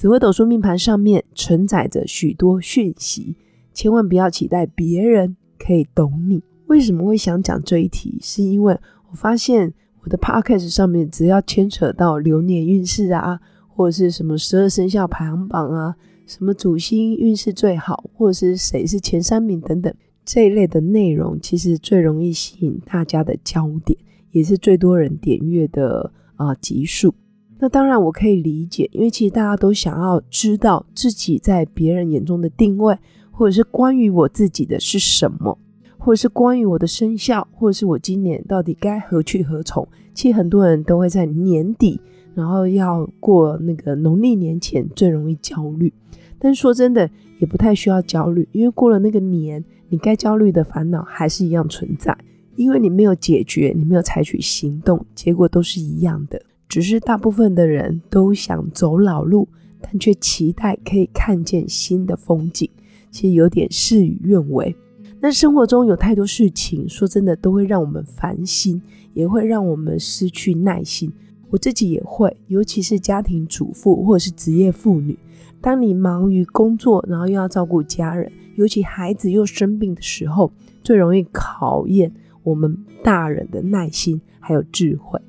[0.00, 3.36] 紫微斗数命盘上面承载着许多讯息，
[3.74, 6.42] 千万不要期待别人可以懂你。
[6.68, 8.18] 为什么会想讲这一题？
[8.22, 8.72] 是因为
[9.10, 23.98] 我发现我的 podcast 上面只要牵扯到流年运势啊，或者是什么十二生肖排行榜啊，什么主星运势最好，或者是谁是前三名等等这一类的内容，其实最容易吸引大家的焦点，
[24.30, 27.14] 也是最多人点阅的啊集数。
[27.62, 32.96] 那当然，我可以理解，因为其实大家都想要知道自己在别人眼中的定位，
[33.30, 35.58] 或者是关于我自己的是什么，
[35.98, 39.86] 或者是关于我的生肖，或者是我今年到底该何去何从。
[40.14, 42.00] 其实很多人都会在年底，
[42.34, 45.92] 然后要过那个农历年前最容易焦虑。
[46.38, 52.16] 但是说真的，也不太需要焦虑，因为过了那个年，你该焦虑的烦恼还是一样存在，
[52.56, 56.40] 因为你没有解决，你没有采取行动，结果都是一样的。
[56.70, 59.48] 只是大部分的人都想走老路，
[59.80, 62.70] 但却期待可以看见新的风景，
[63.10, 64.74] 其实有点事与愿违。
[65.20, 68.80] 那生活中有太多事情，说真的都会让我们烦心，
[69.14, 71.12] 也会让我们失去耐心。
[71.50, 75.18] 我自己也会，尤其是家庭主妇或者是职业妇女，
[75.60, 80.52] 当你忙于工作，然后又要照顾家人，尤其孩子又生病的时候，
[80.84, 85.20] 最容易考验我们大人的耐心还有智慧。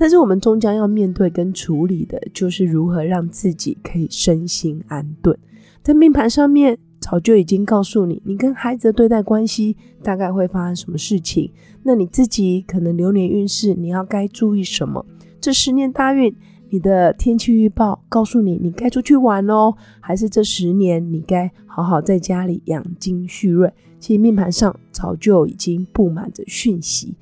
[0.00, 5.36] 但是我们终将要面对跟处理的，就是如何让自己可以身心安顿。
[5.82, 11.50] 在命盘上面早就已经告诉你，你跟孩子的对待关系大概会发生什么事情。
[11.82, 15.04] 那你自己可能流年运势，你要该注意什么？
[15.40, 16.32] 这十年大运，
[16.70, 23.72] 你的天气预报告诉你，你该出去玩喽，还是这十年你该好好在家里养精蓄锐？
[23.98, 27.16] 其实命盘上早就已经布满着讯息，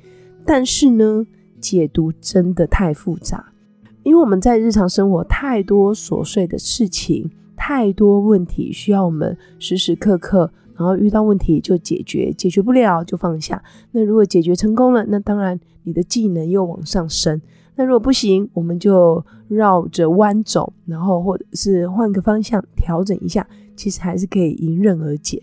[0.45, 1.27] 但是呢？
[1.61, 3.53] 解读真的太复杂，
[4.03, 13.63] 因为我们在日常生活太多琐碎的事情，太多问题需要我们时时刻刻，然后遇到问题就解决，解决不了就放下。
[13.93, 17.41] 那如果解决成功了，那当然你的技能又往上升。
[17.75, 25.43] 那如果不行，我们就绕着弯走，然后或者是换个方向调整一下，其实还是可以迎刃而解。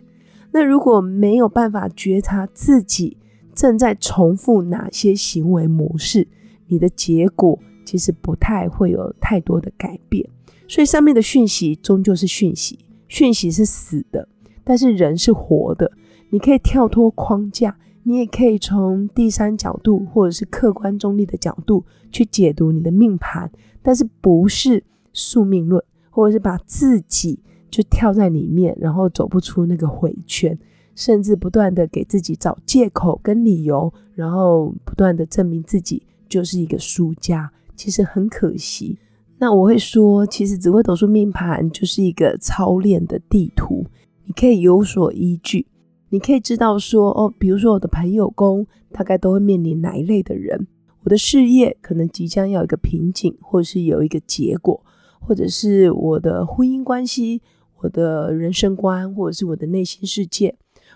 [0.52, 3.18] 那如果没有办法觉察自己，
[3.54, 6.28] 正在重复哪些行为模式？
[6.68, 10.28] 你的结果其实不太会有太多的改变。
[10.68, 14.28] 所以上面的讯息终究是讯息，讯息是死的，
[14.64, 15.92] 但是人是活的。
[16.30, 23.52] 你可以跳脱框架，你也可以从第三角度或者是客观中立的角度去解读你的命盘，
[23.84, 30.58] 但是不是宿命论，或者是把自己就跳在里面，然后走不出那个回圈。
[30.96, 38.98] 甚至不断的给自己找借口跟理由，然后不断的证明自己就是一个输家，其实很可惜。
[39.40, 43.86] 那我会说，其实紫微斗数命盘就是一个操练的地图，
[44.26, 45.66] 你可以有所依据，
[46.10, 50.68] 你可以知道说，哦，比如说我的朋友宫大概都会面临哪一类的人，
[51.04, 54.82] 我的事业可能即将要一个瓶颈，或者是有一个结果，
[55.20, 57.42] 或者是我的婚姻关系，
[57.82, 60.56] 我的人生观，或者是我的内心世界。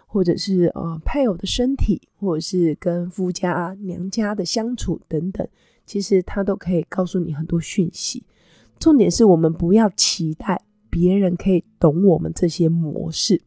[0.10, 5.48] 或者是呃配偶的身体，或者是跟夫家娘家的相处等等，
[5.86, 8.24] 其实他都可以告诉你很多讯息。
[8.80, 13.42] 重点是我们不要期待别人可以懂我们这些模式。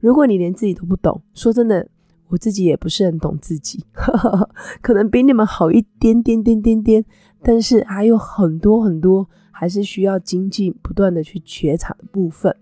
[0.00, 1.88] 如果你连自己都不懂，说真的，
[2.28, 3.84] 我自己也不是很懂自己，
[4.80, 7.04] 可能比你们好一点点点点点，
[7.42, 12.56] 但是还有很多很多还是需要精进、不断的去觉察的部分。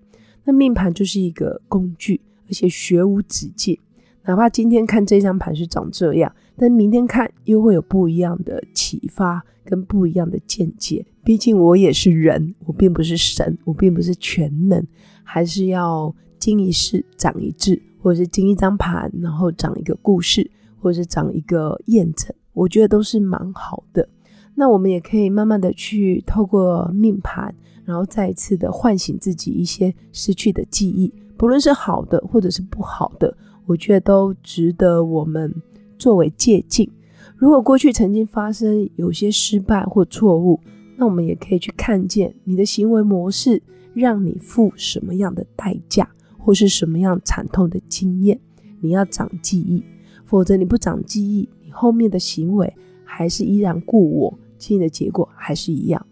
[0.45, 2.21] 那命盘就是一个工具。
[2.49, 3.79] 而且学无止境，
[4.25, 11.05] 哪怕今天看这张盘是长这样，但明天看又会有不一样的启发跟不一样的见解。
[11.23, 14.87] 毕竟我也是人，我并不是神，我并不是全能，
[15.23, 24.07] 还是要经一事长一智，或者是经一张盘，然后长一个故事，或者是长一个验证，我觉得都是蛮好的。
[24.55, 27.55] 那我们也可以慢慢的去透过命盘，
[27.85, 31.13] 然后再一次的唤醒自己一些失去的记忆。
[31.37, 33.37] 不论是好的或者是不好的，
[33.67, 35.55] 我觉得都值得我们
[35.99, 36.89] 作为借鉴。
[37.37, 40.61] 如果过去曾经发生有些失败或错误，
[40.97, 43.61] 那我们也可以去看见你的行为模式
[43.93, 46.09] 让你付什么样的代价，
[46.39, 48.39] 或是什么样惨痛的经验。
[48.81, 49.83] 你要长记忆，
[50.25, 52.73] 否则你不长记忆，你后面的行为
[53.05, 56.07] 还是依然故我，其实的结果还是一样。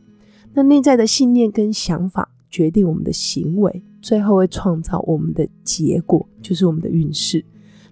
[0.55, 7.43] 那内在的信念跟想法决定我们的行为，最后会创造我们的结果，就是我们的运势。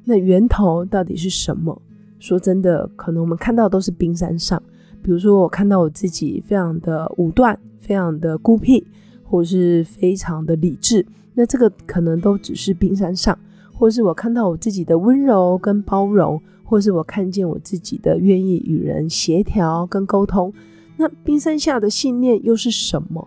[0.05, 1.81] 那源头到底是什么？
[2.19, 4.63] 说真的，可能我们看到都是冰山上。
[5.03, 8.85] 比如说，我看到我自己非常的武断，非常的孤僻，
[9.25, 13.39] 或是非常的理智，那这个可能都只是冰山上。
[13.73, 20.53] 或是我看到我自己的温柔跟包容，或是我看见我自己的愿意与人协调跟沟通。
[20.99, 23.27] 那冰山下的信念又是什么？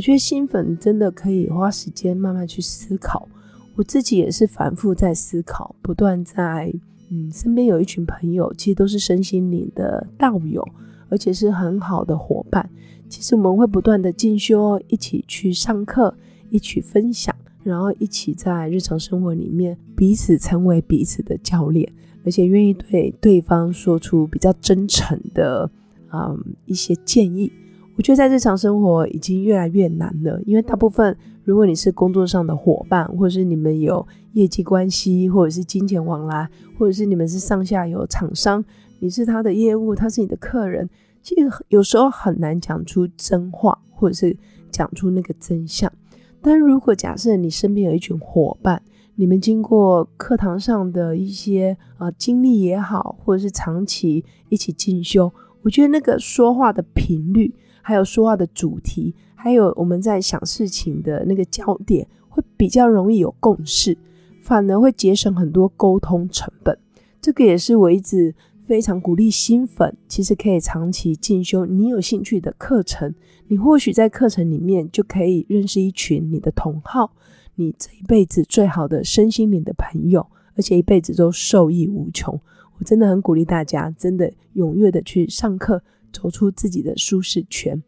[0.00, 3.28] 我觉得新粉真的可以花时间慢慢去思考。
[3.76, 6.72] 我自己也是反复在思考，不断在
[7.10, 10.66] 嗯，身边有一群朋友，其实都是身心灵的道友，
[11.10, 12.66] 而且是很好的伙伴。
[13.10, 16.16] 其实我们会不断的进修，一起去上课，
[16.48, 21.86] 一起分享，然后一起在日常生活里面彼此成为彼此的教练，
[22.24, 25.70] 而且愿意对对方说出比较真诚的。
[26.10, 27.52] 嗯，一些建议，
[28.00, 31.14] 我觉得在日常生活已经越来越难了，因为大部分
[31.44, 36.48] 如果你是工作上的伙伴，或者是你们有业绩关系，或者是金钱往来，
[36.78, 38.64] 或者是你们是上下游厂商，
[39.00, 40.88] 你是他的业务，他是你的客人，
[41.22, 44.34] 其实有时候很难讲出真话，或者是
[44.70, 45.92] 讲出那个真相。
[46.40, 48.80] 但如果假设你身边有一群伙伴，
[49.14, 55.30] 你们经过课堂上的一些啊经历也好，或者是长期一起进修。
[55.60, 63.96] 我觉得那个说话的频率，还有说话的主题，还有我们在想事情的那个焦点，会比较容易有共识，
[64.42, 66.78] 反而会节省很多沟通成本。
[67.20, 68.34] 这个也是我一直
[68.66, 73.14] 非常鼓励新粉，其实可以长期进修你有兴趣的课程，
[73.48, 77.12] 你或许在课程里面就可以认识一群你的同好，
[77.56, 82.40] 你这一辈子最好的身心灵的朋友，而且一辈子都受益无穷。
[82.78, 87.82] 我真的很鼓励大家，真的踊跃的去上课，走出自己的舒适圈。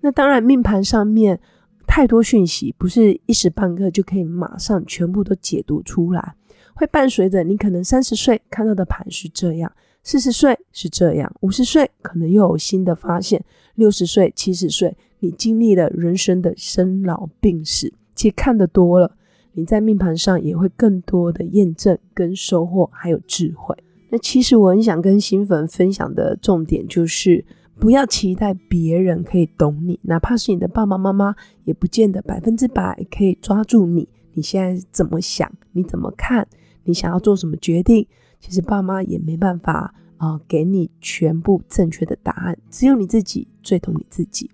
[0.00, 1.40] 那当然，命盘上面
[1.86, 6.34] 太多讯息，不是一时半刻就可以马上全部都解读出来，
[6.74, 9.72] 会伴随着你可能三十岁看到的盘是这样，
[10.02, 13.42] 四十岁是这样，五十岁可能又有新的发现，
[13.74, 19.16] 六十岁、七十岁，你经历了人生的生老病死，其实看得多了，
[19.52, 23.74] 你在命盘上也会更多的验证跟收获，还有智慧。
[24.16, 27.44] 那其实我很想跟新粉分享的重点就是，
[27.78, 31.34] 不要期待别人可以懂你，哪怕是你的爸爸妈妈，
[31.64, 34.08] 也不见得百分之百可以抓住你。
[34.32, 35.52] 你现在怎么想？
[35.72, 36.48] 你怎么看？
[36.84, 38.06] 你想要做什么决定？
[38.40, 42.56] 其实爸妈也没办法啊，给你全部正确的答案。
[42.70, 44.50] 只有你自己最懂你自己。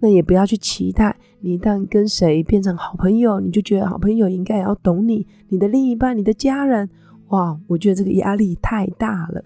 [0.00, 6.90] 那也不要去期待，你一旦跟谁变成好朋友，你就觉得好朋友应该也要懂你，你的另一半，你的家人。
[7.28, 9.44] 哇，我觉得这个压力太大了，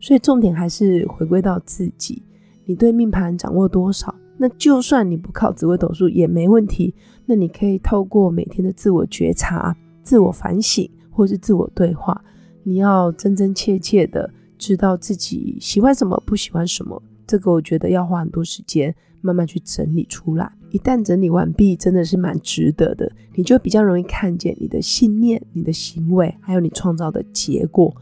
[0.00, 2.22] 所以重点还是回归到自己，
[2.64, 4.14] 你对命盘掌握多少？
[4.36, 6.94] 那就算你不靠紫微斗数也没问题，
[7.26, 12.22] 那你可以透过每天的自我觉察、自我反省，或是自我对话，
[12.62, 17.02] 你要真真切切的知道自己喜欢什么，不喜欢什么。
[17.26, 20.50] 这个我觉得要花很多时间慢慢去整理出来。
[20.70, 23.10] 一旦整理完毕，真的是蛮值得的。
[23.34, 27.94] 你就比较容易看见你的信念、你的行为，还有你创造的结果。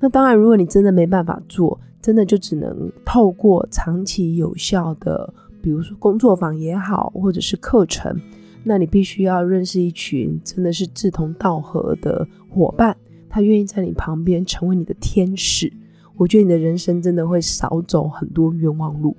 [0.00, 8.18] 那当然，如果你真的没办法做，真的就只能透过长期有效的，比如说工作坊也好，或者是课程，
[8.62, 12.96] 那你必须要认识一群真的是志同道合的伙伴，
[13.28, 15.72] 他愿意在你旁边成为你的天使。
[16.16, 19.16] 我觉得你的人生真的会少走很多冤枉路。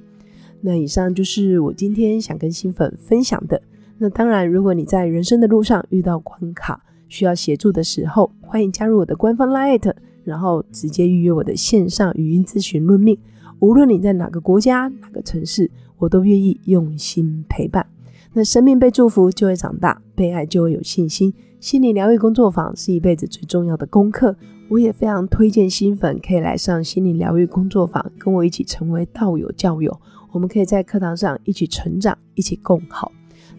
[0.66, 3.62] 那以上就是我今天想跟新粉分享的。
[4.00, 9.94] 那当然，如果你在人生的路上遇到关卡，需要协助的时候，欢迎加入我的官方 Line，
[10.24, 13.16] 然后直接预约我的线上语音咨询论命。
[13.60, 15.70] 无论你在哪个国家、哪个城市，
[16.00, 17.86] 我都愿意用心陪伴。
[18.34, 21.32] 那生命被祝福就会长大，被爱就会有信心。
[21.60, 24.36] 心理疗愈工作坊是一辈子最重要的功课。
[24.68, 30.02] 我也非常推荐新粉可以来上心理疗愈工作坊，跟我一起成为道友教友。
[30.36, 33.10] 我们可以在课堂上一起成长，一起共好。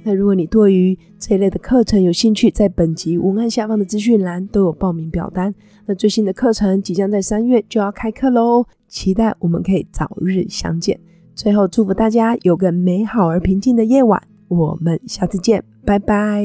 [0.03, 5.55] 那如果你对于这一类的课程有兴趣，在本集文案下方的资讯栏都有报名表单。
[5.87, 11.01] 那最新的课程即将在三月就要开课喽，期待我们可以早日相见。
[11.35, 16.45] 最后祝福大家有个美好而平静的夜晚，我们下次见，拜拜。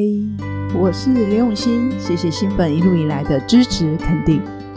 [0.79, 4.41] 我是刘永新，谢谢新粉一路以来的支持肯定。